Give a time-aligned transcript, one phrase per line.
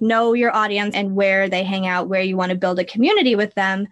[0.00, 3.34] know your audience and where they hang out, where you want to build a community
[3.34, 3.88] with them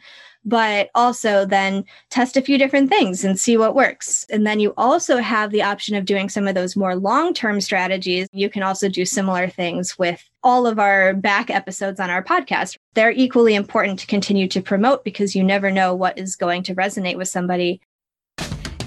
[0.48, 4.24] but also then test a few different things and see what works.
[4.30, 7.60] And then you also have the option of doing some of those more long term
[7.60, 8.28] strategies.
[8.32, 12.76] You can also do similar things with all of our back episodes on our podcast.
[12.94, 16.74] They're equally important to continue to promote because you never know what is going to
[16.74, 17.80] resonate with somebody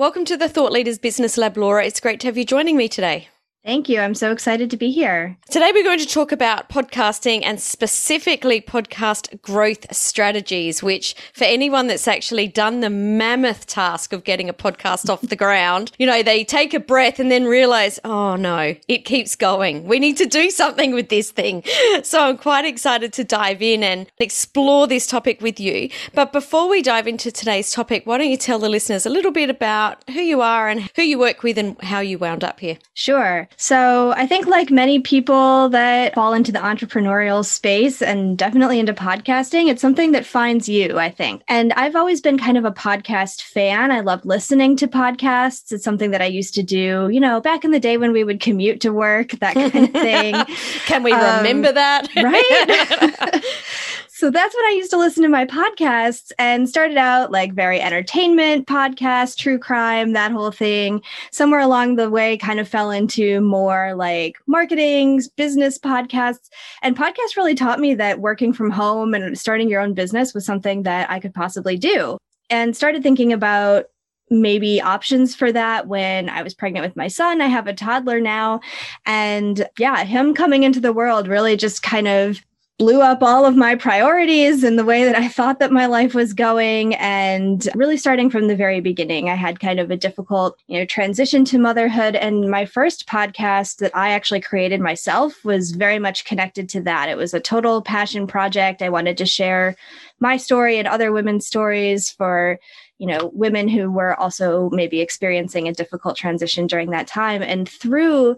[0.00, 1.84] Welcome to the Thought Leaders Business Lab, Laura.
[1.84, 3.30] It's great to have you joining me today.
[3.64, 4.00] Thank you.
[4.00, 5.36] I'm so excited to be here.
[5.50, 11.88] Today, we're going to talk about podcasting and specifically podcast growth strategies, which, for anyone
[11.88, 16.22] that's actually done the mammoth task of getting a podcast off the ground, you know,
[16.22, 19.84] they take a breath and then realize, oh no, it keeps going.
[19.84, 21.62] We need to do something with this thing.
[22.02, 25.90] So I'm quite excited to dive in and explore this topic with you.
[26.14, 29.32] But before we dive into today's topic, why don't you tell the listeners a little
[29.32, 32.60] bit about who you are and who you work with and how you wound up
[32.60, 32.78] here?
[32.94, 33.47] Sure.
[33.56, 38.92] So I think, like many people that fall into the entrepreneurial space and definitely into
[38.92, 41.42] podcasting, it's something that finds you, I think.
[41.48, 43.90] And I've always been kind of a podcast fan.
[43.90, 45.72] I love listening to podcasts.
[45.72, 48.24] It's something that I used to do, you know, back in the day when we
[48.24, 50.34] would commute to work, that kind of thing.
[50.86, 52.08] Can we um, remember that?
[52.16, 53.44] right.
[54.18, 57.80] So that's when I used to listen to my podcasts and started out like very
[57.80, 61.02] entertainment podcast, true crime, that whole thing.
[61.30, 66.48] Somewhere along the way, kind of fell into more like marketing, business podcasts.
[66.82, 70.44] And podcasts really taught me that working from home and starting your own business was
[70.44, 72.18] something that I could possibly do.
[72.50, 73.84] And started thinking about
[74.30, 77.40] maybe options for that when I was pregnant with my son.
[77.40, 78.62] I have a toddler now.
[79.06, 82.40] And yeah, him coming into the world really just kind of
[82.78, 86.14] blew up all of my priorities and the way that I thought that my life
[86.14, 86.94] was going.
[86.94, 90.84] And really starting from the very beginning, I had kind of a difficult, you know,
[90.84, 92.14] transition to motherhood.
[92.14, 97.08] And my first podcast that I actually created myself was very much connected to that.
[97.08, 98.80] It was a total passion project.
[98.80, 99.74] I wanted to share
[100.20, 102.60] my story and other women's stories for
[102.98, 107.68] you know women who were also maybe experiencing a difficult transition during that time and
[107.68, 108.36] through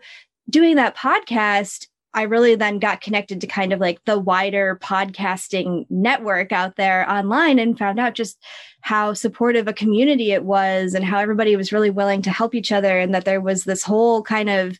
[0.50, 5.86] doing that podcast I really then got connected to kind of like the wider podcasting
[5.90, 8.42] network out there online and found out just
[8.80, 12.72] how supportive a community it was and how everybody was really willing to help each
[12.72, 14.78] other and that there was this whole kind of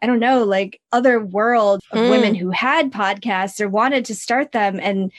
[0.00, 2.10] I don't know, like other world of mm.
[2.10, 4.78] women who had podcasts or wanted to start them.
[4.80, 5.12] And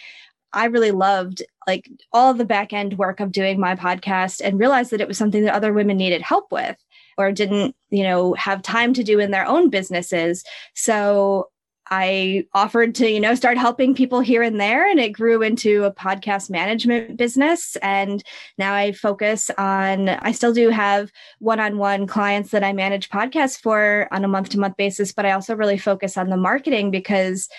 [0.54, 4.92] I really loved like all the back end work of doing my podcast and realized
[4.92, 6.78] that it was something that other women needed help with
[7.18, 10.44] or didn't, you know, have time to do in their own businesses.
[10.74, 11.50] So
[11.92, 15.86] I offered to, you know, start helping people here and there, and it grew into
[15.86, 17.76] a podcast management business.
[17.78, 18.24] And
[18.58, 23.10] now I focus on, I still do have one on one clients that I manage
[23.10, 26.38] podcasts for on a month to month basis, but I also really focus on the
[26.38, 27.50] marketing because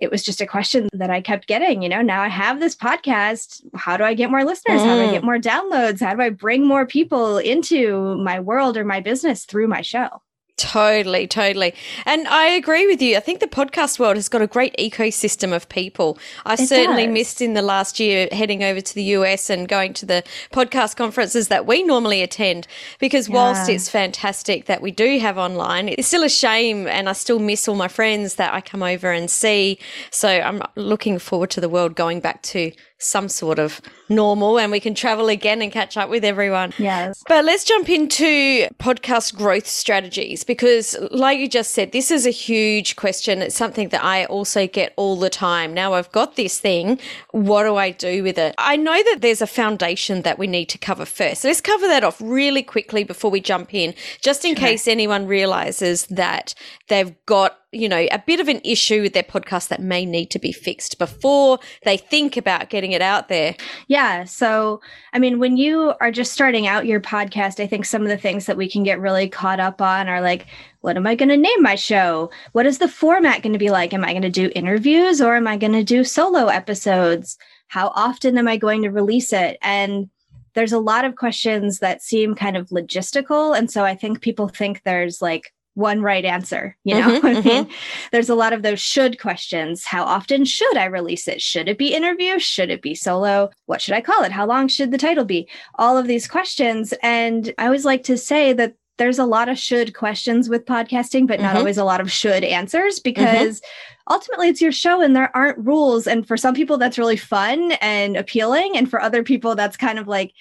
[0.00, 1.82] it was just a question that I kept getting.
[1.82, 3.64] You know, now I have this podcast.
[3.74, 4.80] How do I get more listeners?
[4.80, 4.84] Mm.
[4.84, 5.26] How do I get mm.
[5.26, 6.00] more downloads?
[6.00, 10.08] How do I bring more people into my world or my business through my show?
[10.56, 11.74] Totally, totally.
[12.06, 13.16] And I agree with you.
[13.16, 16.16] I think the podcast world has got a great ecosystem of people.
[16.46, 17.12] I it certainly does.
[17.12, 20.22] missed in the last year heading over to the US and going to the
[20.52, 22.68] podcast conferences that we normally attend
[23.00, 23.34] because yeah.
[23.34, 27.40] whilst it's fantastic that we do have online, it's still a shame and I still
[27.40, 29.80] miss all my friends that I come over and see.
[30.12, 34.70] So I'm looking forward to the world going back to some sort of normal and
[34.70, 36.72] we can travel again and catch up with everyone.
[36.78, 37.22] Yes.
[37.28, 42.30] But let's jump into podcast growth strategies because, like you just said, this is a
[42.30, 43.42] huge question.
[43.42, 45.74] It's something that I also get all the time.
[45.74, 46.98] Now I've got this thing.
[47.30, 48.54] What do I do with it?
[48.58, 51.42] I know that there's a foundation that we need to cover first.
[51.42, 55.26] So let's cover that off really quickly before we jump in, just in case anyone
[55.26, 56.54] realizes that
[56.88, 60.30] they've got you know, a bit of an issue with their podcast that may need
[60.30, 63.56] to be fixed before they think about getting it out there?
[63.88, 64.24] Yeah.
[64.24, 64.80] So,
[65.12, 68.18] I mean, when you are just starting out your podcast, I think some of the
[68.18, 70.46] things that we can get really caught up on are like,
[70.80, 72.30] what am I going to name my show?
[72.52, 73.94] What is the format going to be like?
[73.94, 77.38] Am I going to do interviews or am I going to do solo episodes?
[77.68, 79.56] How often am I going to release it?
[79.62, 80.10] And
[80.52, 83.56] there's a lot of questions that seem kind of logistical.
[83.56, 86.76] And so I think people think there's like one right answer.
[86.84, 87.72] You know, mm-hmm, I mean, mm-hmm.
[88.12, 89.84] there's a lot of those should questions.
[89.84, 91.42] How often should I release it?
[91.42, 92.38] Should it be interview?
[92.38, 93.50] Should it be solo?
[93.66, 94.32] What should I call it?
[94.32, 95.48] How long should the title be?
[95.76, 96.94] All of these questions.
[97.02, 101.26] And I always like to say that there's a lot of should questions with podcasting,
[101.26, 101.58] but not mm-hmm.
[101.58, 103.02] always a lot of should answers mm-hmm.
[103.20, 103.60] because
[104.08, 106.06] ultimately it's your show and there aren't rules.
[106.06, 108.76] And for some people, that's really fun and appealing.
[108.76, 110.32] And for other people, that's kind of like,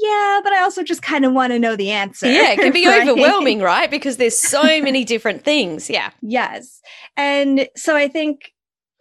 [0.00, 2.30] yeah, but I also just kind of want to know the answer.
[2.30, 3.06] Yeah, it can be right?
[3.06, 3.90] overwhelming, right?
[3.90, 5.90] Because there's so many different things.
[5.90, 6.10] Yeah.
[6.22, 6.80] Yes.
[7.16, 8.52] And so I think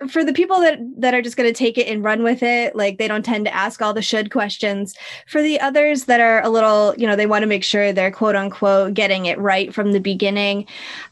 [0.09, 2.75] for the people that that are just going to take it and run with it
[2.75, 4.95] like they don't tend to ask all the should questions.
[5.27, 8.11] For the others that are a little you know they want to make sure they're
[8.11, 10.65] quote unquote getting it right from the beginning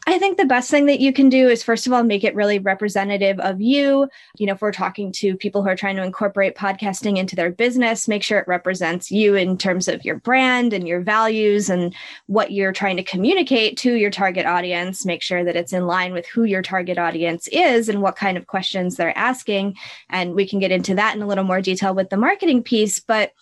[0.06, 2.34] i think the best thing that you can do is first of all make it
[2.34, 4.08] really representative of you.
[4.38, 7.50] You know if we're talking to people who are trying to incorporate podcasting into their
[7.50, 11.94] business make sure it represents you in terms of your brand and your values and
[12.26, 15.04] what you're trying to communicate to your target audience.
[15.04, 18.36] Make sure that it's in line with who your target audience is and what kind
[18.36, 19.76] of questions questions they're asking.
[20.10, 23.00] And we can get into that in a little more detail with the marketing piece.
[23.00, 23.32] But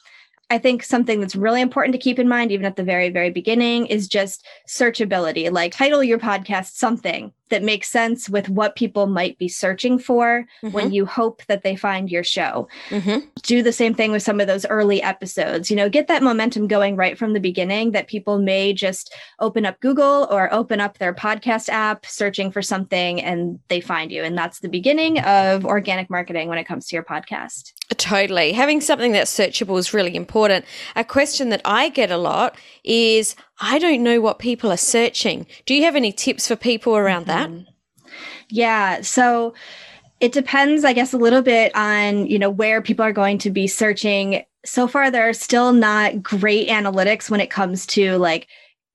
[0.51, 3.31] I think something that's really important to keep in mind, even at the very, very
[3.31, 5.51] beginning, is just searchability.
[5.51, 10.47] Like, title your podcast something that makes sense with what people might be searching for
[10.63, 10.73] mm-hmm.
[10.73, 12.69] when you hope that they find your show.
[12.89, 13.27] Mm-hmm.
[13.43, 15.71] Do the same thing with some of those early episodes.
[15.71, 19.67] You know, get that momentum going right from the beginning that people may just open
[19.67, 24.23] up Google or open up their podcast app searching for something and they find you.
[24.23, 27.73] And that's the beginning of organic marketing when it comes to your podcast.
[27.97, 28.53] Totally.
[28.53, 30.65] Having something that's searchable is really important.
[30.97, 35.47] A question that I get a lot is I don't know what people are searching.
[35.67, 37.57] Do you have any tips for people around mm-hmm.
[37.57, 37.67] that?
[38.49, 39.01] Yeah.
[39.03, 39.55] So
[40.21, 43.51] it depends, I guess, a little bit on, you know, where people are going to
[43.51, 44.45] be searching.
[44.65, 48.49] So far, there are still not great analytics when it comes to like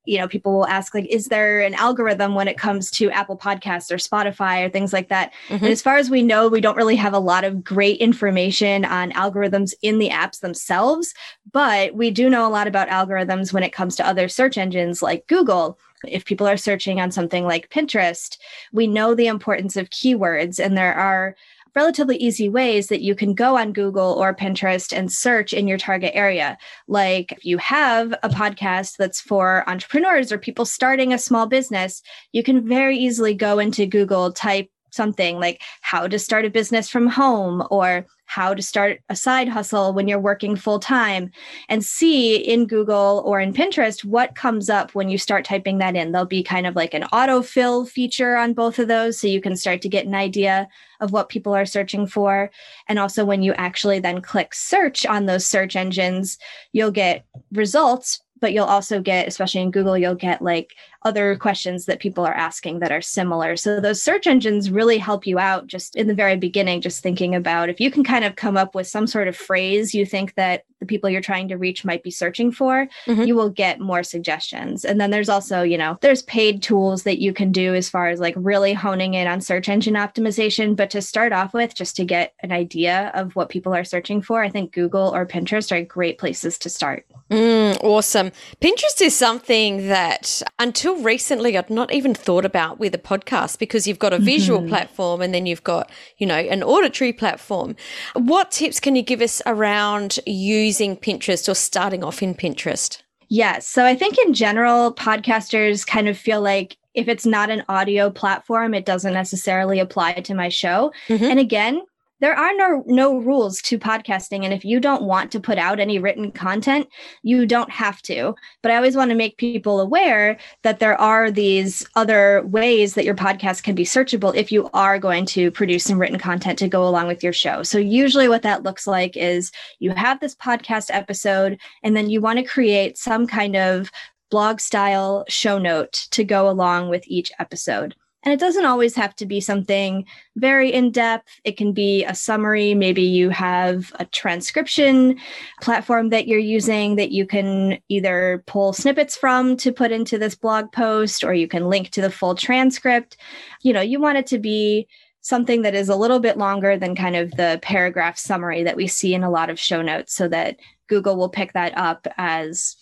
[0.10, 3.38] you know people will ask like is there an algorithm when it comes to apple
[3.38, 5.64] podcasts or spotify or things like that mm-hmm.
[5.64, 8.84] and as far as we know we don't really have a lot of great information
[8.86, 11.14] on algorithms in the apps themselves
[11.52, 15.04] but we do know a lot about algorithms when it comes to other search engines
[15.04, 15.78] like google
[16.08, 18.38] if people are searching on something like pinterest
[18.74, 21.36] we know the importance of keywords and there are
[21.76, 25.78] relatively easy ways that you can go on Google or Pinterest and search in your
[25.78, 26.58] target area.
[26.88, 32.02] Like if you have a podcast that's for entrepreneurs or people starting a small business,
[32.32, 36.90] you can very easily go into Google, type something like how to start a business
[36.90, 41.32] from home or how to start a side hustle when you're working full time
[41.68, 45.96] and see in Google or in Pinterest what comes up when you start typing that
[45.96, 46.12] in.
[46.12, 49.56] There'll be kind of like an autofill feature on both of those so you can
[49.56, 50.68] start to get an idea
[51.00, 52.52] of what people are searching for.
[52.88, 56.38] And also when you actually then click search on those search engines,
[56.72, 61.86] you'll get results but you'll also get especially in google you'll get like other questions
[61.86, 65.68] that people are asking that are similar so those search engines really help you out
[65.68, 68.76] just in the very beginning just thinking about if you can kind of come up
[68.76, 72.04] with some sort of phrase you think that the people you're trying to reach might
[72.04, 73.24] be searching for mm-hmm.
[73.24, 77.22] you will get more suggestions and then there's also you know there's paid tools that
[77.22, 80.90] you can do as far as like really honing in on search engine optimization but
[80.90, 84.42] to start off with just to get an idea of what people are searching for
[84.42, 88.29] i think google or pinterest are great places to start Mm, awesome.
[88.62, 93.88] Pinterest is something that until recently I'd not even thought about with a podcast because
[93.88, 94.70] you've got a visual mm-hmm.
[94.70, 97.76] platform and then you've got, you know, an auditory platform.
[98.14, 103.02] What tips can you give us around using Pinterest or starting off in Pinterest?
[103.30, 103.68] Yes.
[103.68, 108.10] So I think in general, podcasters kind of feel like if it's not an audio
[108.10, 110.92] platform, it doesn't necessarily apply to my show.
[111.08, 111.24] Mm-hmm.
[111.24, 111.82] And again,
[112.20, 114.44] there are no no rules to podcasting.
[114.44, 116.88] And if you don't want to put out any written content
[117.24, 118.36] you don't have to.
[118.62, 123.06] But i always want to make people aware that there are these other ways that
[123.06, 126.68] your podcast can be searchable if you are going to produce some written content to
[126.68, 127.64] go along with your show.
[127.64, 132.22] So usually what that looks like is you have this podcast episode and then you
[132.22, 133.92] want to create some kind of
[134.30, 139.16] blog style show note to go along with each episode and it doesn't always have
[139.16, 141.30] to be something very in depth.
[141.46, 142.74] It can be a summary.
[142.74, 145.20] Maybe you have a transcription
[145.62, 150.36] platform that you're using that you can either pull snippets from to put into this
[150.36, 153.16] blog post, or you can link to the full transcript.
[153.62, 154.88] You know, you want it to be
[155.22, 158.88] something that is a little bit longer than kind of the paragraph summary that we
[158.88, 160.58] see in a lot of show notes so that
[160.88, 162.76] Google will pick that up as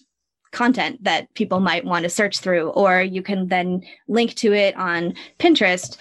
[0.52, 4.76] content that people might want to search through, or you can then link to it
[4.76, 5.98] on Pinterest.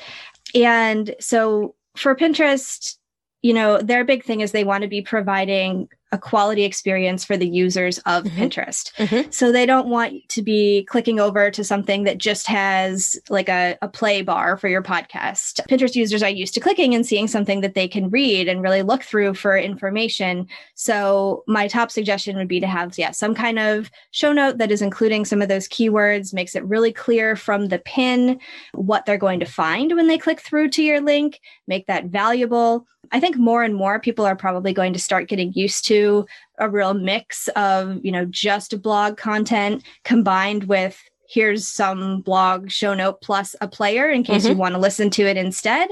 [0.54, 2.96] And so for Pinterest,
[3.42, 7.36] you know, their big thing is they want to be providing a quality experience for
[7.36, 8.42] the users of mm-hmm.
[8.42, 8.92] Pinterest.
[8.94, 9.30] Mm-hmm.
[9.30, 13.76] So they don't want to be clicking over to something that just has like a,
[13.82, 15.66] a play bar for your podcast.
[15.68, 18.82] Pinterest users are used to clicking and seeing something that they can read and really
[18.82, 20.46] look through for information.
[20.74, 24.70] So my top suggestion would be to have, yeah, some kind of show note that
[24.70, 28.38] is including some of those keywords, makes it really clear from the pin
[28.72, 32.86] what they're going to find when they click through to your link, make that valuable
[33.12, 36.26] I think more and more people are probably going to start getting used to
[36.58, 42.94] a real mix of, you know, just blog content combined with here's some blog show
[42.94, 44.52] note plus a player in case mm-hmm.
[44.52, 45.88] you want to listen to it instead.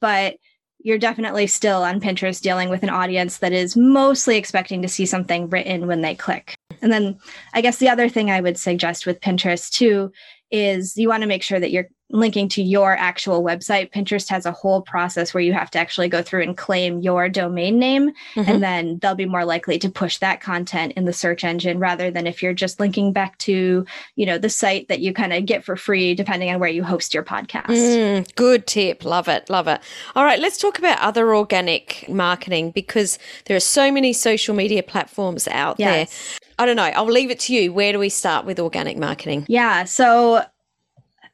[0.00, 0.36] But
[0.84, 5.06] you're definitely still on Pinterest dealing with an audience that is mostly expecting to see
[5.06, 6.54] something written when they click.
[6.80, 7.18] And then
[7.54, 10.10] I guess the other thing I would suggest with Pinterest too
[10.50, 13.90] is you want to make sure that you're linking to your actual website.
[13.90, 17.28] Pinterest has a whole process where you have to actually go through and claim your
[17.28, 18.48] domain name, mm-hmm.
[18.48, 22.10] and then they'll be more likely to push that content in the search engine rather
[22.10, 23.84] than if you're just linking back to,
[24.16, 26.84] you know, the site that you kind of get for free depending on where you
[26.84, 27.66] host your podcast.
[27.66, 29.04] Mm, good tip.
[29.04, 29.48] Love it.
[29.48, 29.80] Love it.
[30.14, 34.82] All right, let's talk about other organic marketing because there are so many social media
[34.82, 36.38] platforms out yes.
[36.38, 36.38] there.
[36.58, 36.84] I don't know.
[36.84, 37.72] I'll leave it to you.
[37.72, 39.46] Where do we start with organic marketing?
[39.48, 39.84] Yeah.
[39.84, 40.44] So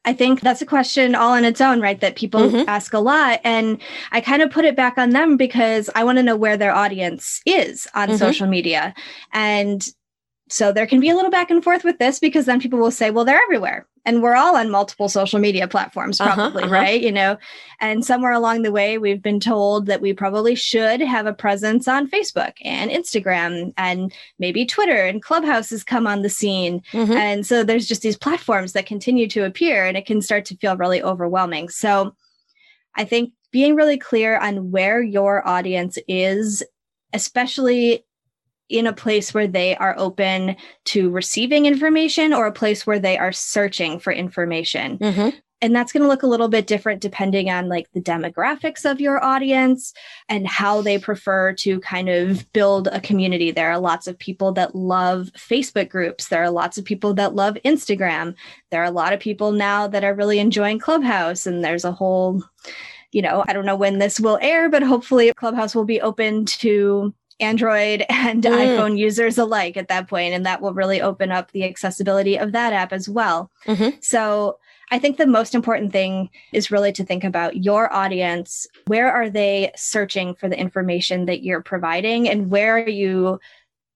[0.05, 2.01] I think that's a question all on its own, right?
[2.01, 2.69] That people mm-hmm.
[2.69, 3.41] ask a lot.
[3.45, 3.79] And
[4.13, 6.75] I kind of put it back on them because I want to know where their
[6.75, 8.17] audience is on mm-hmm.
[8.17, 8.95] social media.
[9.33, 9.87] And
[10.49, 12.91] so there can be a little back and forth with this because then people will
[12.91, 13.87] say, well, they're everywhere.
[14.09, 16.83] And we're all on multiple social media platforms, uh-huh, probably, uh-huh, uh-huh.
[16.83, 17.03] right?
[17.03, 17.37] You know,
[17.79, 21.87] and somewhere along the way, we've been told that we probably should have a presence
[21.87, 26.81] on Facebook and Instagram and maybe Twitter and Clubhouse has come on the scene.
[26.93, 27.13] Mm-hmm.
[27.13, 30.57] And so there's just these platforms that continue to appear and it can start to
[30.57, 31.69] feel really overwhelming.
[31.69, 32.15] So
[32.95, 36.63] I think being really clear on where your audience is
[37.13, 38.07] especially
[38.69, 40.57] in a place where they are open
[40.87, 44.99] to receiving information or a place where they are searching for information.
[44.99, 45.37] Mm-hmm.
[45.61, 49.01] And that's going to look a little bit different depending on like the demographics of
[49.01, 49.93] your audience
[50.29, 53.51] and how they prefer to kind of build a community.
[53.51, 56.29] There are lots of people that love Facebook groups.
[56.29, 58.37] There are lots of people that love Instagram.
[58.71, 61.45] There are a lot of people now that are really enjoying Clubhouse.
[61.45, 62.45] And there's a whole,
[63.11, 66.45] you know, I don't know when this will air, but hopefully Clubhouse will be open
[66.45, 68.51] to Android and mm.
[68.51, 72.53] iPhone users alike at that point, and that will really open up the accessibility of
[72.53, 73.51] that app as well.
[73.67, 73.97] Mm-hmm.
[74.01, 74.59] So
[74.91, 78.67] I think the most important thing is really to think about your audience.
[78.87, 83.39] Where are they searching for the information that you're providing, and where are you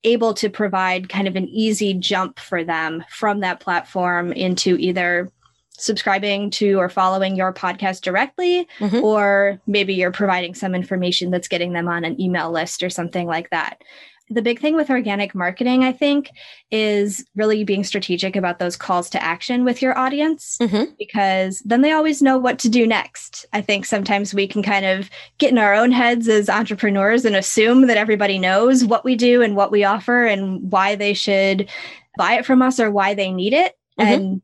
[0.05, 5.31] able to provide kind of an easy jump for them from that platform into either
[5.79, 9.03] subscribing to or following your podcast directly, mm-hmm.
[9.03, 13.27] or maybe you're providing some information that's getting them on an email list or something
[13.27, 13.83] like that.
[14.31, 16.31] The big thing with organic marketing, I think,
[16.71, 20.91] is really being strategic about those calls to action with your audience mm-hmm.
[20.99, 23.45] because then they always know what to do next.
[23.53, 27.37] I think sometimes we can kind of get in our own heads as entrepreneurs and
[27.37, 31.69] assume that everybody knows what we do and what we offer and why they should
[32.17, 33.75] buy it from us or why they need it.
[33.99, 34.13] Mm-hmm.
[34.13, 34.43] And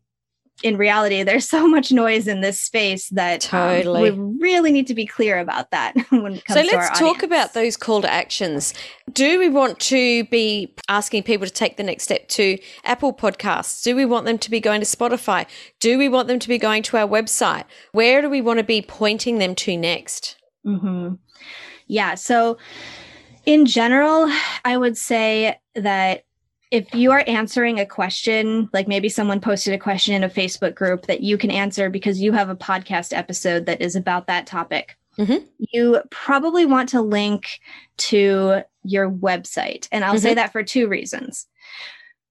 [0.62, 4.11] in reality, there's so much noise in this space that totally.
[4.11, 7.23] Um, we really need to be clear about that when it comes so let's talk
[7.23, 8.75] about those call to actions.
[9.12, 13.83] Do we want to be asking people to take the next step to Apple Podcasts?
[13.83, 15.47] Do we want them to be going to Spotify?
[15.81, 17.65] Do we want them to be going to our website?
[17.93, 20.37] Where do we want to be pointing them to next?
[20.67, 21.15] Mm-hmm.
[21.87, 22.17] Yeah.
[22.17, 22.59] So,
[23.47, 24.31] in general,
[24.65, 26.25] I would say that
[26.70, 30.75] if you are answering a question, like maybe someone posted a question in a Facebook
[30.75, 34.46] group that you can answer because you have a podcast episode that is about that
[34.46, 35.44] topic, mm-hmm.
[35.58, 37.60] you probably want to link
[37.96, 39.88] to your website.
[39.92, 40.22] And I'll mm-hmm.
[40.22, 41.46] say that for two reasons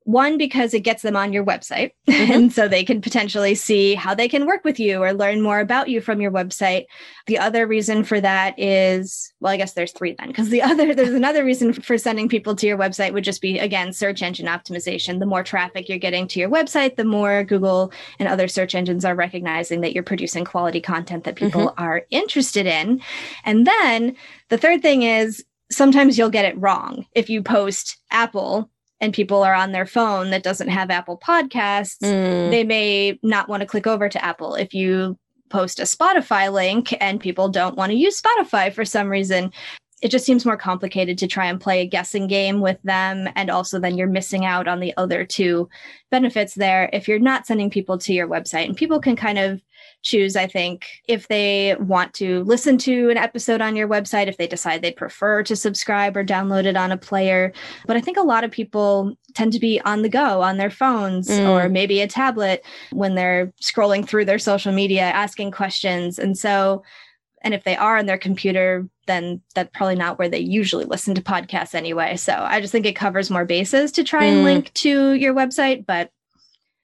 [0.08, 2.32] one because it gets them on your website mm-hmm.
[2.32, 5.60] and so they can potentially see how they can work with you or learn more
[5.60, 6.86] about you from your website
[7.26, 10.96] the other reason for that is well i guess there's three then because the other
[10.96, 14.46] there's another reason for sending people to your website would just be again search engine
[14.46, 18.76] optimization the more traffic you're getting to your website the more google and other search
[18.76, 21.84] engines are recognizing that you're producing quality content that people mm-hmm.
[21.84, 23.02] are interested in
[23.44, 24.16] and then
[24.48, 29.44] the third thing is sometimes you'll get it wrong if you post apple and people
[29.44, 32.50] are on their phone that doesn't have Apple Podcasts, mm.
[32.50, 34.56] they may not want to click over to Apple.
[34.56, 35.18] If you
[35.50, 39.51] post a Spotify link and people don't want to use Spotify for some reason,
[40.01, 43.27] it just seems more complicated to try and play a guessing game with them.
[43.36, 45.70] And also, then you're missing out on the other two
[46.12, 48.66] benefits there if you're not sending people to your website.
[48.66, 49.62] And people can kind of
[50.08, 54.38] choose, I think, if they want to listen to an episode on your website, if
[54.38, 57.52] they decide they prefer to subscribe or download it on a player.
[57.86, 60.72] But I think a lot of people tend to be on the go on their
[60.72, 61.48] phones mm.
[61.48, 66.18] or maybe a tablet when they're scrolling through their social media, asking questions.
[66.18, 66.84] And so,
[67.42, 71.16] and if they are on their computer, then that's probably not where they usually listen
[71.16, 72.16] to podcasts anyway.
[72.18, 74.44] So I just think it covers more bases to try and mm.
[74.44, 76.12] link to your website, but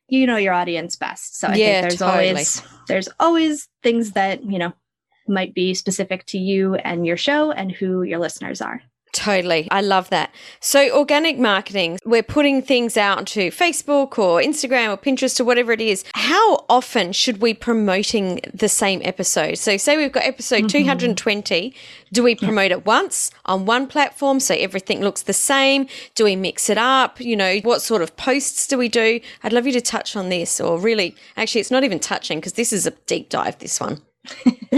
[0.08, 1.40] you know your audience best.
[1.40, 2.30] So I yeah, think there's totally.
[2.30, 4.74] always there's always things that, you know,
[5.28, 8.82] might be specific to you and your show and who your listeners are.
[9.14, 9.68] Totally.
[9.70, 10.34] I love that.
[10.60, 15.72] So, organic marketing, we're putting things out to Facebook or Instagram or Pinterest or whatever
[15.72, 16.04] it is.
[16.16, 19.60] How often should we promoting the same episode?
[19.60, 20.98] So, say we've got episode mm-hmm.
[20.98, 21.76] 220.
[22.12, 22.78] Do we promote yeah.
[22.78, 25.88] it once on one platform so everything looks the same?
[26.16, 27.22] Do we mix it up?
[27.22, 29.20] You know, what sort of posts do we do?
[29.44, 32.54] I'd love you to touch on this or really, actually, it's not even touching because
[32.54, 34.02] this is a deep dive, this one.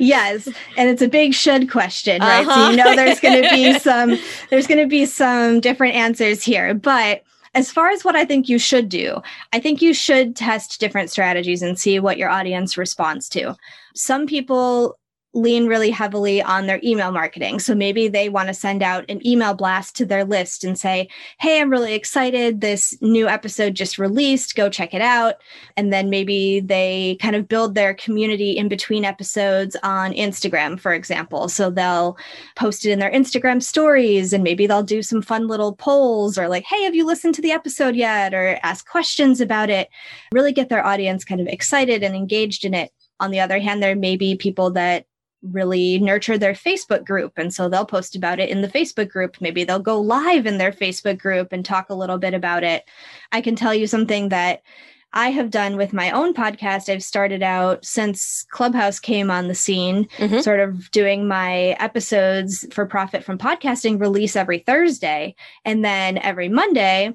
[0.00, 0.46] yes
[0.76, 2.66] and it's a big should question right uh-huh.
[2.66, 4.16] so you know there's going to be some
[4.50, 7.22] there's going to be some different answers here but
[7.54, 9.22] as far as what I think you should do,
[9.52, 13.54] I think you should test different strategies and see what your audience responds to.
[13.94, 14.98] Some people
[15.34, 17.58] lean really heavily on their email marketing.
[17.58, 21.08] So maybe they want to send out an email blast to their list and say,
[21.40, 22.60] Hey, I'm really excited.
[22.60, 24.54] This new episode just released.
[24.54, 25.36] Go check it out.
[25.76, 30.94] And then maybe they kind of build their community in between episodes on Instagram, for
[30.94, 31.48] example.
[31.48, 32.16] So they'll
[32.56, 36.48] post it in their Instagram stories and maybe they'll do some fun little polls or
[36.48, 38.32] like, Hey, have you listened to the episode yet?
[38.32, 39.88] Or ask questions about it.
[40.32, 42.92] Really get their audience kind of excited and engaged in it.
[43.20, 45.06] On the other hand, there may be people that
[45.50, 47.32] really nurture their Facebook group.
[47.36, 49.36] And so they'll post about it in the Facebook group.
[49.40, 52.84] Maybe they'll go live in their Facebook group and talk a little bit about it.
[53.32, 54.62] I can tell you something that
[55.16, 56.92] I have done with my own podcast.
[56.92, 60.40] I've started out since Clubhouse came on the scene, mm-hmm.
[60.40, 65.36] sort of doing my episodes for profit from podcasting release every Thursday.
[65.64, 67.14] And then every Monday,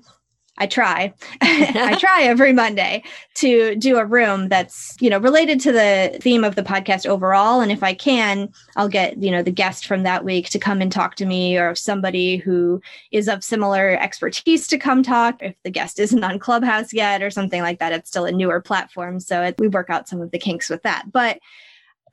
[0.59, 1.13] I try.
[1.41, 3.03] I try every Monday
[3.35, 7.61] to do a room that's, you know, related to the theme of the podcast overall.
[7.61, 10.81] And if I can, I'll get, you know, the guest from that week to come
[10.81, 15.41] and talk to me or somebody who is of similar expertise to come talk.
[15.41, 18.61] If the guest isn't on Clubhouse yet or something like that, it's still a newer
[18.61, 19.19] platform.
[19.19, 21.11] So it, we work out some of the kinks with that.
[21.11, 21.39] But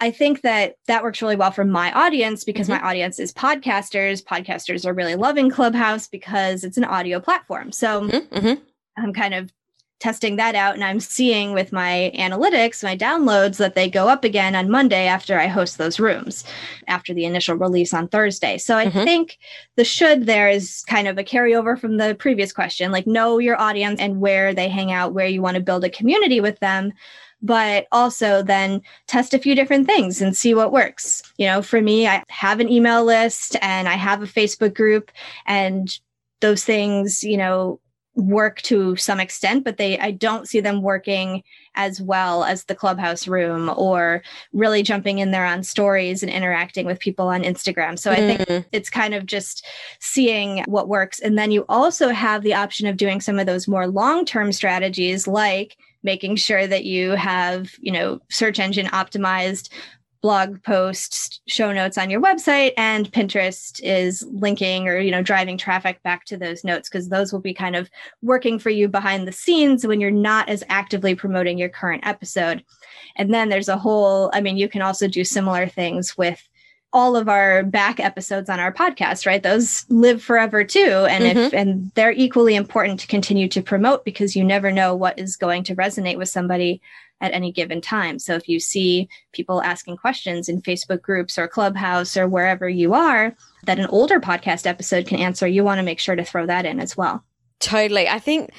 [0.01, 2.83] I think that that works really well for my audience because mm-hmm.
[2.83, 4.23] my audience is podcasters.
[4.23, 7.73] Podcasters are really loving Clubhouse because it's an audio platform.
[7.73, 8.37] So mm-hmm.
[8.37, 8.63] mm-hmm.
[8.97, 9.53] I'm kind of
[9.99, 14.25] testing that out and I'm seeing with my analytics, my downloads, that they go up
[14.25, 16.45] again on Monday after I host those rooms
[16.87, 18.59] after the initial release on Thursday.
[18.59, 19.05] So I mm-hmm.
[19.05, 19.39] think
[19.77, 23.59] the should there is kind of a carryover from the previous question like know your
[23.59, 26.93] audience and where they hang out, where you want to build a community with them
[27.43, 31.23] but also then test a few different things and see what works.
[31.39, 35.11] You know, for me, I have an email list and I have a Facebook group,
[35.47, 35.99] and
[36.41, 37.81] those things, you know,
[38.17, 41.43] work to some extent, but they I don't see them working
[41.75, 44.23] as well as the clubhouse room or
[44.55, 47.99] really jumping in there on stories and interacting with people on Instagram.
[47.99, 48.15] So mm.
[48.15, 48.65] I think mm.
[48.73, 49.67] it's kind of just
[50.01, 51.21] seeing what works.
[51.21, 55.29] And then you also have the option of doing some of those more long-term strategies
[55.29, 59.69] like making sure that you have, you know, search engine optimized
[60.23, 65.59] blog posts, show notes on your website, and Pinterest is linking or, you know, driving
[65.59, 67.91] traffic back to those notes because those will be kind of
[68.23, 72.65] working for you behind the scenes when you're not as actively promoting your current episode.
[73.17, 76.43] And then there's a whole, I mean, you can also do similar things with
[76.93, 79.43] all of our back episodes on our podcast, right?
[79.43, 81.07] Those live forever too.
[81.09, 81.39] And mm-hmm.
[81.39, 85.37] if and they're equally important to continue to promote because you never know what is
[85.37, 86.81] going to resonate with somebody
[87.21, 88.19] at any given time.
[88.19, 92.95] So if you see people asking questions in Facebook groups or Clubhouse or wherever you
[92.95, 96.47] are that an older podcast episode can answer, you want to make sure to throw
[96.47, 97.25] that in as well.
[97.59, 98.09] Totally.
[98.09, 98.51] I think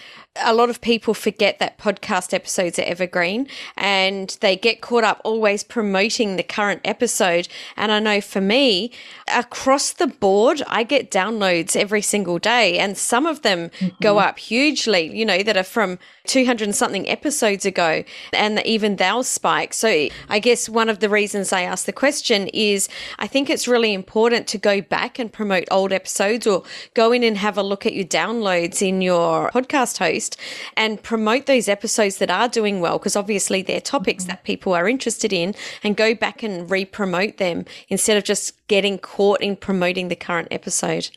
[0.44, 5.22] a lot of people forget that podcast episodes are evergreen and they get caught up
[5.24, 7.48] always promoting the current episode.
[7.76, 8.92] And I know for me,
[9.34, 13.96] across the board, I get downloads every single day, and some of them mm-hmm.
[14.02, 19.28] go up hugely, you know, that are from 200 something episodes ago, and even those
[19.28, 19.74] spike.
[19.74, 23.68] So I guess one of the reasons I asked the question is I think it's
[23.68, 27.64] really important to go back and promote old episodes or go in and have a
[27.64, 30.38] look at your downloads in your podcast host
[30.76, 34.32] and promote those episodes that are doing well, because obviously they're topics mm-hmm.
[34.32, 38.66] that people are interested in, and go back and re promote them instead of just
[38.68, 41.10] getting caught in promoting the current episode.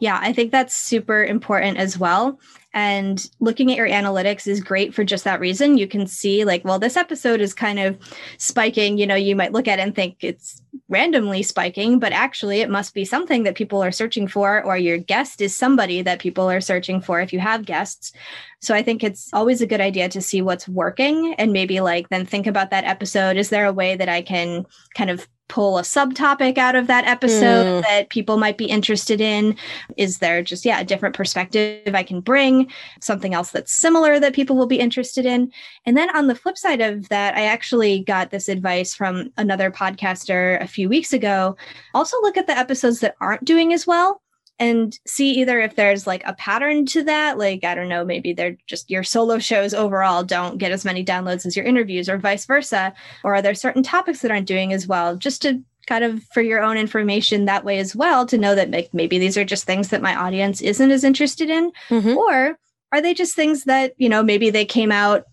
[0.00, 2.38] Yeah, I think that's super important as well.
[2.74, 5.78] And looking at your analytics is great for just that reason.
[5.78, 7.98] You can see, like, well, this episode is kind of
[8.36, 8.98] spiking.
[8.98, 12.70] You know, you might look at it and think it's randomly spiking, but actually, it
[12.70, 16.50] must be something that people are searching for, or your guest is somebody that people
[16.50, 18.12] are searching for if you have guests.
[18.60, 22.08] So I think it's always a good idea to see what's working and maybe like
[22.08, 23.36] then think about that episode.
[23.36, 27.06] Is there a way that I can kind of pull a subtopic out of that
[27.06, 27.82] episode mm.
[27.82, 29.56] that people might be interested in?
[29.96, 32.70] Is there just, yeah, a different perspective I can bring?
[33.00, 35.50] Something else that's similar that people will be interested in?
[35.86, 39.70] And then on the flip side of that, I actually got this advice from another
[39.70, 41.56] podcaster a few weeks ago.
[41.94, 44.22] Also, look at the episodes that aren't doing as well
[44.58, 48.32] and see either if there's like a pattern to that like i don't know maybe
[48.32, 52.18] they're just your solo shows overall don't get as many downloads as your interviews or
[52.18, 52.92] vice versa
[53.24, 56.42] or are there certain topics that aren't doing as well just to kind of for
[56.42, 59.64] your own information that way as well to know that like maybe these are just
[59.64, 62.16] things that my audience isn't as interested in mm-hmm.
[62.16, 62.58] or
[62.92, 65.24] are they just things that you know maybe they came out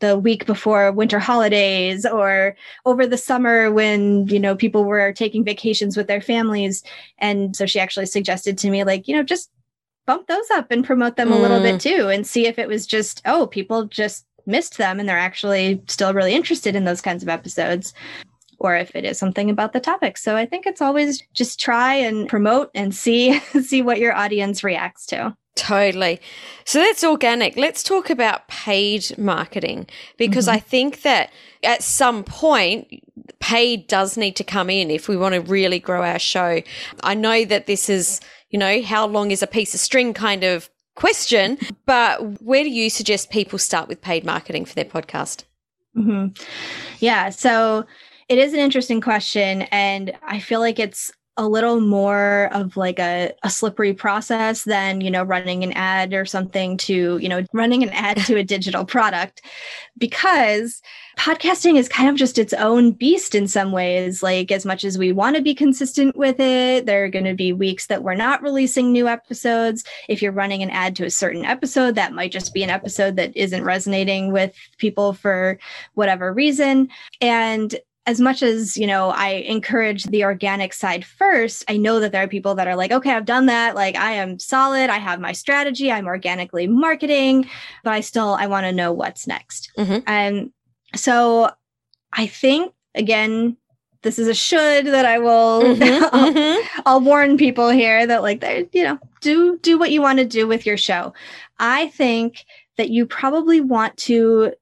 [0.00, 5.44] the week before winter holidays or over the summer when you know people were taking
[5.44, 6.82] vacations with their families
[7.18, 9.50] and so she actually suggested to me like you know just
[10.06, 11.36] bump those up and promote them mm.
[11.36, 11.80] a little bit mm.
[11.80, 15.82] too and see if it was just oh people just missed them and they're actually
[15.88, 17.92] still really interested in those kinds of episodes
[18.58, 21.94] or if it is something about the topic so i think it's always just try
[21.94, 26.20] and promote and see see what your audience reacts to Totally.
[26.64, 27.56] So that's organic.
[27.56, 29.86] Let's talk about paid marketing
[30.18, 30.56] because mm-hmm.
[30.56, 31.30] I think that
[31.64, 33.02] at some point,
[33.40, 36.60] paid does need to come in if we want to really grow our show.
[37.02, 40.44] I know that this is, you know, how long is a piece of string kind
[40.44, 45.44] of question, but where do you suggest people start with paid marketing for their podcast?
[45.96, 46.42] Mm-hmm.
[47.00, 47.30] Yeah.
[47.30, 47.86] So
[48.28, 49.62] it is an interesting question.
[49.62, 55.00] And I feel like it's a little more of like a, a slippery process than
[55.00, 58.44] you know running an ad or something to you know running an ad to a
[58.44, 59.42] digital product
[59.98, 60.80] because
[61.18, 64.22] podcasting is kind of just its own beast in some ways.
[64.22, 67.34] Like as much as we want to be consistent with it there are going to
[67.34, 69.84] be weeks that we're not releasing new episodes.
[70.08, 73.16] If you're running an ad to a certain episode that might just be an episode
[73.16, 75.58] that isn't resonating with people for
[75.94, 76.88] whatever reason.
[77.20, 77.74] And
[78.06, 82.22] as much as you know i encourage the organic side first i know that there
[82.22, 83.74] are people that are like okay i've done that.
[83.74, 84.90] Like i am solid.
[84.90, 85.90] I have my strategy.
[85.90, 87.48] I'm organically marketing
[87.84, 89.70] but i still i want to know what's next.
[89.76, 89.98] Mm-hmm.
[90.06, 90.52] and
[90.94, 91.50] so
[92.12, 93.56] i think again
[94.02, 96.80] this is a should that i will mm-hmm, I'll, mm-hmm.
[96.86, 100.24] I'll warn people here that like they you know do do what you want to
[100.24, 101.12] do with your show.
[101.58, 102.44] I think
[102.76, 104.52] that you probably want to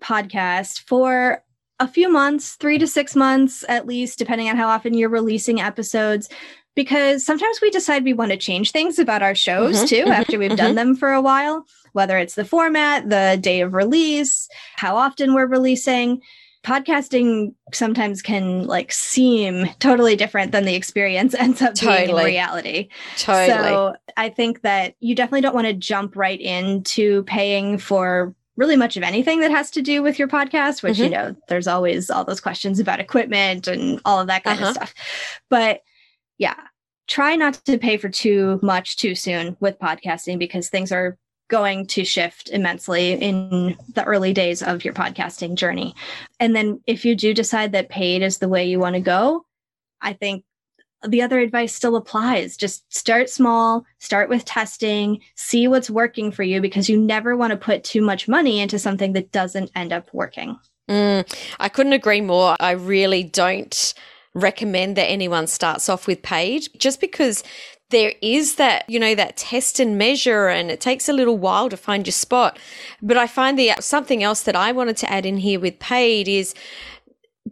[0.00, 1.42] podcast for
[1.82, 5.60] a few months, three to six months at least, depending on how often you're releasing
[5.60, 6.28] episodes.
[6.74, 10.12] Because sometimes we decide we want to change things about our shows mm-hmm, too mm-hmm,
[10.12, 10.56] after we've mm-hmm.
[10.56, 15.34] done them for a while, whether it's the format, the day of release, how often
[15.34, 16.22] we're releasing.
[16.64, 22.06] Podcasting sometimes can like seem totally different than the experience ends up totally.
[22.06, 22.88] being in reality.
[23.18, 23.68] Totally.
[23.68, 28.76] So I think that you definitely don't want to jump right into paying for really
[28.76, 31.02] much of anything that has to do with your podcast, which, mm-hmm.
[31.02, 34.68] you know, there's always all those questions about equipment and all of that kind uh-huh.
[34.68, 34.94] of stuff.
[35.50, 35.80] But
[36.38, 36.54] yeah,
[37.08, 41.88] try not to pay for too much too soon with podcasting because things are going
[41.88, 45.92] to shift immensely in the early days of your podcasting journey.
[46.38, 49.44] And then if you do decide that paid is the way you want to go,
[50.00, 50.44] I think
[51.06, 52.56] the other advice still applies.
[52.56, 57.50] Just start small, start with testing, see what's working for you because you never want
[57.50, 60.58] to put too much money into something that doesn't end up working.
[60.88, 62.56] Mm, I couldn't agree more.
[62.60, 63.94] I really don't
[64.34, 67.44] recommend that anyone starts off with paid just because
[67.90, 71.68] there is that, you know, that test and measure and it takes a little while
[71.68, 72.58] to find your spot.
[73.02, 76.26] But I find the something else that I wanted to add in here with paid
[76.26, 76.54] is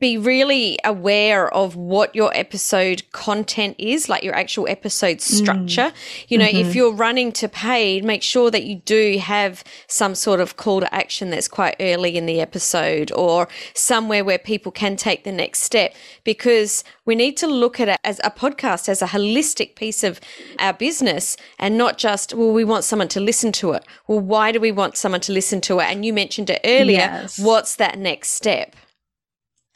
[0.01, 5.21] be really aware of what your episode content is, like your actual episode mm.
[5.21, 5.93] structure.
[5.93, 6.25] Mm.
[6.29, 6.69] You know, mm-hmm.
[6.69, 10.81] if you're running to paid, make sure that you do have some sort of call
[10.81, 15.33] to action that's quite early in the episode or somewhere where people can take the
[15.33, 19.75] next step because we need to look at it as a podcast as a holistic
[19.75, 20.19] piece of
[20.59, 23.85] our business and not just, well, we want someone to listen to it.
[24.07, 25.85] Well, why do we want someone to listen to it?
[25.85, 26.99] And you mentioned it earlier.
[26.99, 27.39] Yes.
[27.39, 28.77] What's that next step?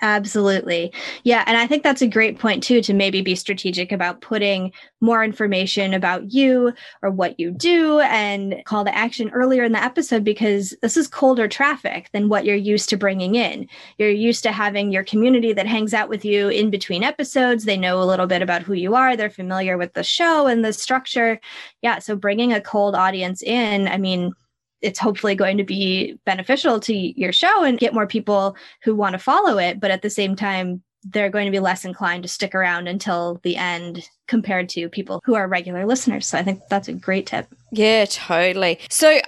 [0.05, 0.93] Absolutely.
[1.23, 1.45] Yeah.
[1.47, 5.25] And I think that's a great point, too, to maybe be strategic about putting more
[5.25, 10.23] information about you or what you do and call to action earlier in the episode
[10.23, 13.67] because this is colder traffic than what you're used to bringing in.
[13.97, 17.65] You're used to having your community that hangs out with you in between episodes.
[17.65, 20.63] They know a little bit about who you are, they're familiar with the show and
[20.63, 21.41] the structure.
[21.81, 21.99] Yeah.
[21.99, 24.35] So bringing a cold audience in, I mean,
[24.85, 29.15] it's hopefully going to be beneficial to your show and get more people who want
[29.15, 29.81] to follow it.
[29.81, 33.41] But at the same time, they're going to be less inclined to stick around until
[33.43, 36.27] the end compared to people who are regular listeners.
[36.27, 37.47] So I think that's a great tip.
[37.73, 38.79] Yeah, totally.
[38.89, 39.21] So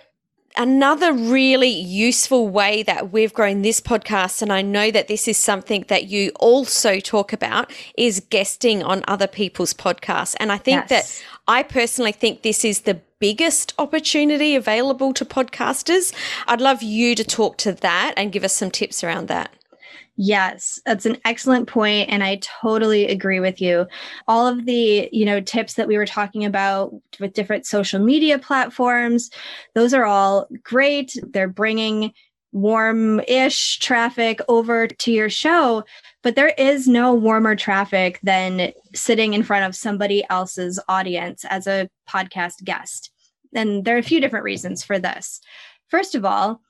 [0.57, 5.37] another really useful way that we've grown this podcast, and I know that this is
[5.37, 10.35] something that you also talk about, is guesting on other people's podcasts.
[10.41, 11.19] And I think yes.
[11.19, 16.13] that I personally think this is the biggest opportunity available to podcasters.
[16.47, 19.51] I'd love you to talk to that and give us some tips around that.
[20.19, 23.87] Yes, that's an excellent point and I totally agree with you.
[24.27, 28.39] All of the, you know, tips that we were talking about with different social media
[28.39, 29.31] platforms,
[29.75, 31.15] those are all great.
[31.23, 32.15] They're bringing
[32.53, 35.85] warm-ish traffic over to your show,
[36.23, 41.67] but there is no warmer traffic than sitting in front of somebody else's audience as
[41.67, 43.11] a podcast guest.
[43.55, 45.41] And there are a few different reasons for this.
[45.89, 46.61] First of all,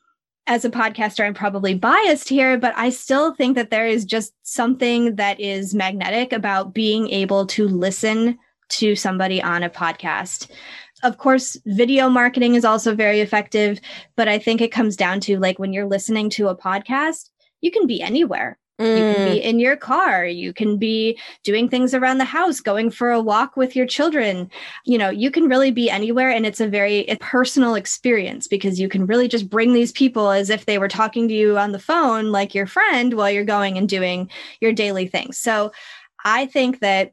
[0.49, 4.33] as a podcaster, I'm probably biased here, but I still think that there is just
[4.43, 10.49] something that is magnetic about being able to listen to somebody on a podcast.
[11.03, 13.81] Of course, video marketing is also very effective,
[14.17, 17.31] but I think it comes down to like when you're listening to a podcast,
[17.61, 18.59] you can be anywhere.
[18.81, 18.91] Mm.
[18.91, 19.43] You can be mm.
[19.43, 20.27] in your car.
[20.27, 24.51] You can be doing things around the house, going for a walk with your children.
[24.85, 26.31] You know, you can really be anywhere.
[26.31, 30.51] And it's a very personal experience because you can really just bring these people as
[30.51, 33.79] if they were talking to you on the phone, like your friend, while you're going
[33.79, 34.31] and doing
[34.61, 35.39] your daily things.
[35.39, 35.73] So
[36.25, 37.13] I think that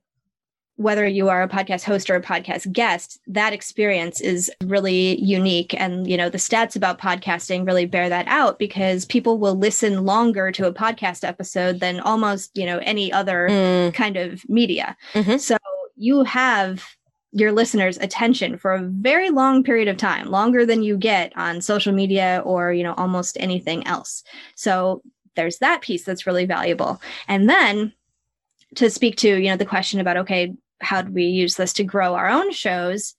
[0.78, 5.74] whether you are a podcast host or a podcast guest that experience is really unique
[5.80, 10.06] and you know the stats about podcasting really bear that out because people will listen
[10.06, 13.94] longer to a podcast episode than almost you know any other mm.
[13.94, 15.38] kind of media mm-hmm.
[15.38, 15.58] so
[15.96, 16.84] you have
[17.32, 21.62] your listeners attention for a very long period of time longer than you get on
[21.62, 24.24] social media or you know almost anything else
[24.56, 25.02] so
[25.36, 27.94] there's that piece that's really valuable and then
[28.76, 31.84] to speak to you know the question about okay how do we use this to
[31.84, 33.16] grow our own shows?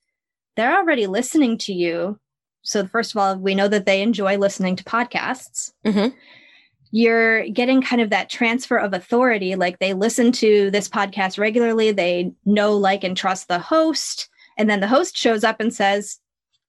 [0.57, 2.19] They're already listening to you.
[2.62, 5.73] So first of all we know that they enjoy listening to podcasts.
[5.85, 6.17] Mm-hmm.
[6.90, 11.90] you're getting kind of that transfer of authority like they listen to this podcast regularly
[11.90, 16.21] they know like and trust the host and then the host shows up and says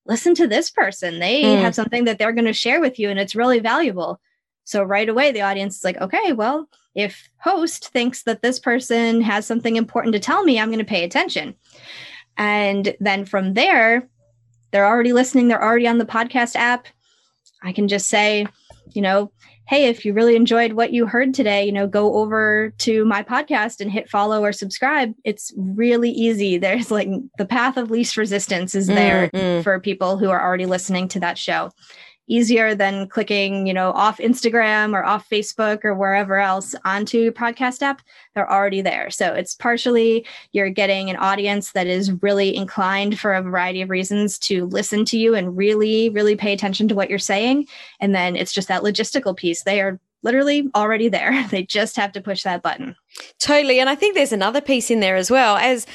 [0.05, 1.19] listen to this person.
[1.19, 1.61] They mm.
[1.61, 4.19] have something that they're going to share with you and it's really valuable
[4.65, 9.21] so right away the audience is like okay well if host thinks that this person
[9.21, 11.53] has something important to tell me, I'm going to pay attention.
[12.37, 14.07] And then from there,
[14.71, 16.87] they're already listening, they're already on the podcast app.
[17.61, 18.47] I can just say,
[18.93, 19.31] you know,
[19.67, 23.23] hey, if you really enjoyed what you heard today, you know, go over to my
[23.23, 25.13] podcast and hit follow or subscribe.
[25.23, 26.57] It's really easy.
[26.65, 29.63] There's like the path of least resistance is there mm-hmm.
[29.63, 31.71] for people who are already listening to that show
[32.27, 37.31] easier than clicking, you know, off Instagram or off Facebook or wherever else onto your
[37.31, 38.01] podcast app.
[38.33, 39.09] They're already there.
[39.09, 43.89] So it's partially you're getting an audience that is really inclined for a variety of
[43.89, 47.67] reasons to listen to you and really, really pay attention to what you're saying.
[47.99, 49.63] And then it's just that logistical piece.
[49.63, 51.47] They are literally already there.
[51.55, 52.95] They just have to push that button.
[53.39, 53.79] Totally.
[53.79, 55.55] And I think there's another piece in there as well.
[55.57, 55.85] As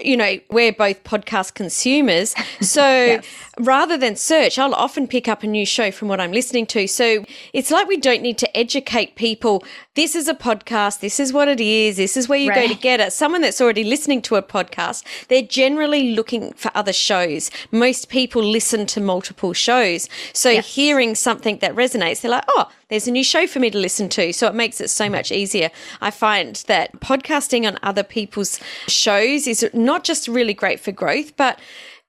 [0.00, 2.34] you know, we're both podcast consumers.
[2.60, 3.26] So yes.
[3.58, 6.86] rather than search, I'll often pick up a new show from what I'm listening to.
[6.86, 9.64] So it's like we don't need to educate people.
[9.94, 11.00] This is a podcast.
[11.00, 11.96] This is what it is.
[11.96, 12.68] This is where you right.
[12.68, 13.12] go to get it.
[13.12, 17.50] Someone that's already listening to a podcast, they're generally looking for other shows.
[17.72, 20.08] Most people listen to multiple shows.
[20.32, 20.74] So yes.
[20.74, 24.08] hearing something that resonates, they're like, oh, there's a new show for me to listen
[24.10, 24.32] to.
[24.32, 25.70] So it makes it so much easier.
[26.00, 31.34] I find that podcasting on other people's shows is not just really great for growth,
[31.38, 31.58] but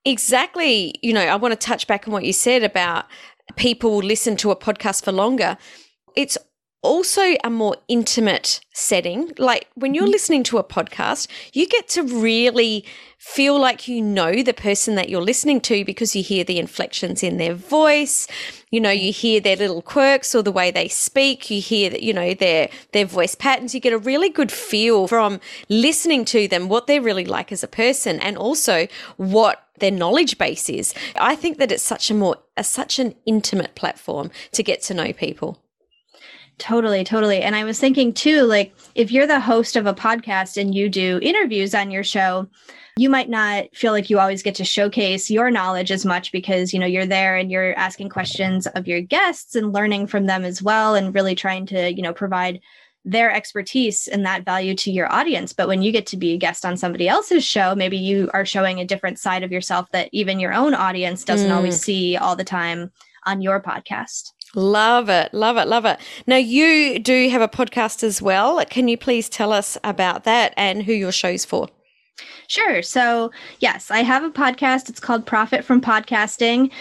[0.03, 3.05] exactly, you know, I want to touch back on what you said about
[3.55, 5.57] people listen to a podcast for longer.
[6.17, 6.37] It's
[6.81, 9.31] also a more intimate setting.
[9.37, 10.11] Like when you're mm-hmm.
[10.11, 12.85] listening to a podcast, you get to really
[13.17, 17.21] feel like you know the person that you're listening to because you hear the inflections
[17.21, 18.27] in their voice.
[18.71, 21.49] You know, you hear their little quirks or the way they speak.
[21.49, 23.75] You hear that, you know, their, their voice patterns.
[23.75, 27.63] You get a really good feel from listening to them, what they're really like as
[27.63, 28.87] a person and also
[29.17, 30.93] what their knowledge base is.
[31.15, 34.93] I think that it's such a more, a, such an intimate platform to get to
[34.93, 35.61] know people.
[36.59, 37.41] Totally, totally.
[37.41, 40.89] And I was thinking too, like if you're the host of a podcast and you
[40.89, 42.47] do interviews on your show,
[42.97, 46.73] you might not feel like you always get to showcase your knowledge as much because
[46.73, 50.43] you know you're there and you're asking questions of your guests and learning from them
[50.43, 52.59] as well and really trying to you know provide
[53.05, 56.37] their expertise and that value to your audience but when you get to be a
[56.37, 60.09] guest on somebody else's show maybe you are showing a different side of yourself that
[60.11, 61.55] even your own audience doesn't mm.
[61.55, 62.91] always see all the time
[63.25, 65.33] on your podcast Love it.
[65.33, 65.67] Love it.
[65.67, 65.99] Love it.
[66.25, 68.63] Now, you do have a podcast as well.
[68.65, 71.69] Can you please tell us about that and who your show's for?
[72.47, 72.81] Sure.
[72.81, 74.89] So, yes, I have a podcast.
[74.89, 76.71] It's called Profit from Podcasting.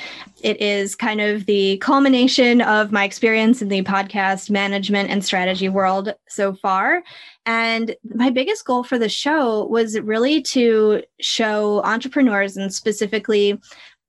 [0.42, 5.68] It is kind of the culmination of my experience in the podcast management and strategy
[5.68, 7.02] world so far.
[7.44, 13.60] And my biggest goal for the show was really to show entrepreneurs and specifically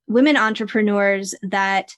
[0.07, 1.95] women entrepreneurs that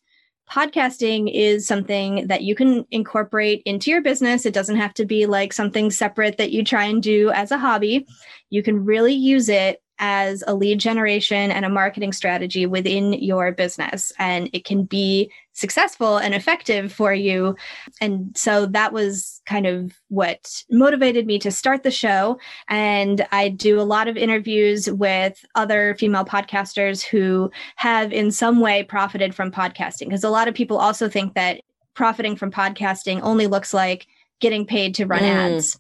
[0.52, 4.46] podcasting is something that you can incorporate into your business.
[4.46, 7.58] It doesn't have to be like something separate that you try and do as a
[7.58, 8.06] hobby.
[8.50, 13.52] You can really use it as a lead generation and a marketing strategy within your
[13.52, 14.12] business.
[14.18, 17.56] And it can be successful and effective for you.
[18.02, 22.40] And so that was kind of what motivated me to start the show.
[22.68, 28.60] And I do a lot of interviews with other female podcasters who have in some
[28.60, 30.08] way profited from podcasting.
[30.08, 31.62] Because a lot of people also think that
[31.94, 34.08] profiting from podcasting only looks like
[34.40, 35.56] getting paid to run mm.
[35.56, 35.80] ads.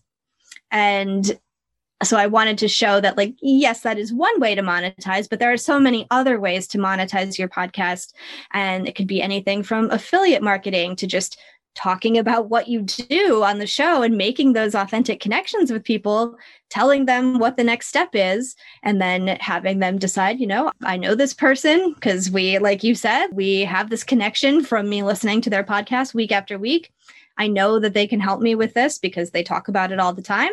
[0.69, 1.39] And
[2.03, 5.39] so I wanted to show that, like, yes, that is one way to monetize, but
[5.39, 8.13] there are so many other ways to monetize your podcast.
[8.53, 11.39] And it could be anything from affiliate marketing to just
[11.73, 16.35] talking about what you do on the show and making those authentic connections with people,
[16.69, 20.97] telling them what the next step is, and then having them decide, you know, I
[20.97, 25.39] know this person because we, like you said, we have this connection from me listening
[25.41, 26.91] to their podcast week after week.
[27.37, 30.13] I know that they can help me with this because they talk about it all
[30.13, 30.51] the time.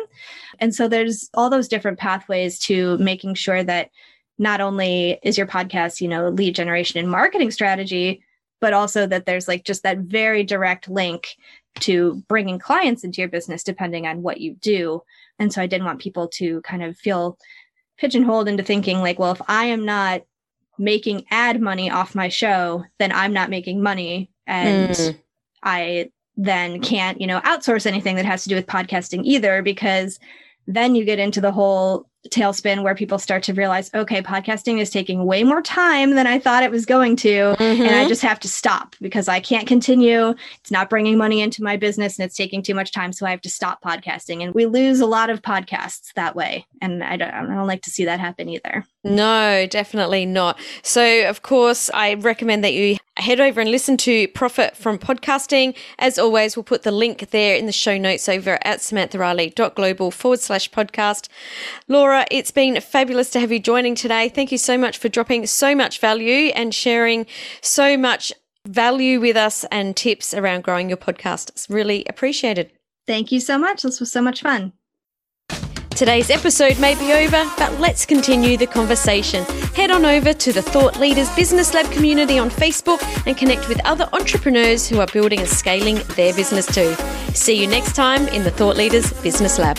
[0.59, 3.89] And so there's all those different pathways to making sure that
[4.37, 8.23] not only is your podcast, you know, lead generation and marketing strategy,
[8.61, 11.35] but also that there's like just that very direct link
[11.81, 15.01] to bringing clients into your business depending on what you do.
[15.37, 17.37] And so I didn't want people to kind of feel
[17.97, 20.23] pigeonholed into thinking like, well, if I am not
[20.77, 24.31] making ad money off my show, then I'm not making money.
[24.47, 25.19] And mm.
[25.61, 30.19] I then can't, you know, outsource anything that has to do with podcasting either, because
[30.67, 34.89] then you get into the whole tailspin where people start to realize, okay, podcasting is
[34.89, 37.27] taking way more time than I thought it was going to.
[37.27, 37.81] Mm-hmm.
[37.81, 38.09] And I mm-hmm.
[38.09, 40.33] just have to stop because I can't continue.
[40.59, 43.13] It's not bringing money into my business and it's taking too much time.
[43.13, 44.43] So I have to stop podcasting.
[44.43, 46.65] And we lose a lot of podcasts that way.
[46.81, 48.85] And I don't, I don't like to see that happen either.
[49.03, 50.59] No, definitely not.
[50.83, 55.75] So, of course, I recommend that you head over and listen to Profit from Podcasting.
[55.99, 60.41] As always, we'll put the link there in the show notes over at samanthariley.global forward
[60.41, 61.29] slash podcast.
[61.87, 64.27] Laura, it's been fabulous to have you joining today.
[64.27, 67.25] Thank you so much for dropping so much value and sharing
[67.61, 68.33] so much
[68.67, 71.49] value with us and tips around growing your podcast.
[71.51, 72.69] It's really appreciated.
[73.07, 73.83] Thank you so much.
[73.83, 74.73] This was so much fun.
[75.99, 79.43] Today's episode may be over, but let's continue the conversation.
[79.75, 83.85] Head on over to the Thought Leaders Business Lab community on Facebook and connect with
[83.85, 86.95] other entrepreneurs who are building and scaling their business too.
[87.33, 89.77] See you next time in the Thought Leaders Business Lab.